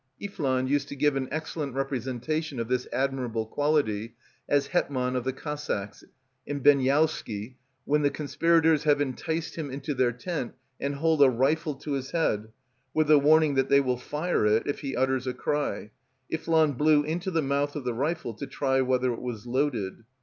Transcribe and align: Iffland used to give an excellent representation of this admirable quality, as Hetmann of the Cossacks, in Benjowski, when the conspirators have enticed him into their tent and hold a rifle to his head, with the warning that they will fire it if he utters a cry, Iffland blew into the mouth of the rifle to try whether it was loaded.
Iffland 0.19 0.67
used 0.67 0.87
to 0.87 0.95
give 0.95 1.15
an 1.15 1.27
excellent 1.29 1.75
representation 1.75 2.59
of 2.59 2.67
this 2.69 2.87
admirable 2.91 3.45
quality, 3.45 4.15
as 4.49 4.65
Hetmann 4.69 5.15
of 5.15 5.25
the 5.25 5.31
Cossacks, 5.31 6.03
in 6.43 6.63
Benjowski, 6.63 7.57
when 7.85 8.01
the 8.01 8.09
conspirators 8.09 8.85
have 8.85 8.99
enticed 8.99 9.57
him 9.57 9.69
into 9.69 9.93
their 9.93 10.11
tent 10.11 10.53
and 10.79 10.95
hold 10.95 11.21
a 11.21 11.29
rifle 11.29 11.75
to 11.75 11.91
his 11.91 12.09
head, 12.09 12.47
with 12.95 13.09
the 13.09 13.19
warning 13.19 13.53
that 13.53 13.69
they 13.69 13.79
will 13.79 13.95
fire 13.95 14.43
it 14.47 14.65
if 14.65 14.79
he 14.79 14.95
utters 14.95 15.27
a 15.27 15.35
cry, 15.35 15.91
Iffland 16.31 16.79
blew 16.79 17.03
into 17.03 17.29
the 17.29 17.43
mouth 17.43 17.75
of 17.75 17.83
the 17.83 17.93
rifle 17.93 18.33
to 18.33 18.47
try 18.47 18.81
whether 18.81 19.13
it 19.13 19.21
was 19.21 19.45
loaded. 19.45 20.03